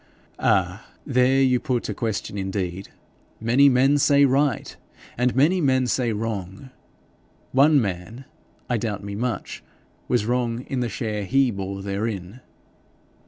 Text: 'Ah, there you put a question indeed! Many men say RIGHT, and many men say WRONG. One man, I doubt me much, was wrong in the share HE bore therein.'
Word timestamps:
'Ah, 0.39 0.87
there 1.05 1.43
you 1.43 1.59
put 1.59 1.87
a 1.87 1.93
question 1.93 2.35
indeed! 2.35 2.89
Many 3.39 3.69
men 3.69 3.99
say 3.99 4.25
RIGHT, 4.25 4.75
and 5.15 5.35
many 5.35 5.61
men 5.61 5.85
say 5.85 6.11
WRONG. 6.11 6.71
One 7.51 7.79
man, 7.79 8.25
I 8.67 8.77
doubt 8.77 9.03
me 9.03 9.13
much, 9.13 9.63
was 10.07 10.25
wrong 10.25 10.61
in 10.61 10.79
the 10.79 10.89
share 10.89 11.23
HE 11.25 11.51
bore 11.51 11.83
therein.' 11.83 12.39